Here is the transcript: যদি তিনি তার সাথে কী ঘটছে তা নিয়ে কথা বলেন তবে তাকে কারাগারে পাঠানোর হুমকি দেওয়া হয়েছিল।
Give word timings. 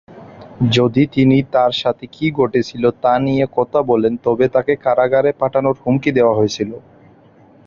যদি 0.71 1.03
তিনি 1.07 1.37
তার 1.51 1.71
সাথে 1.73 2.05
কী 2.07 2.27
ঘটছে 2.31 2.61
তা 3.03 3.13
নিয়ে 3.19 3.45
কথা 3.57 3.79
বলেন 3.83 4.13
তবে 4.23 4.45
তাকে 4.55 4.73
কারাগারে 4.77 5.31
পাঠানোর 5.41 5.75
হুমকি 5.83 6.09
দেওয়া 6.17 6.37
হয়েছিল। 6.39 6.71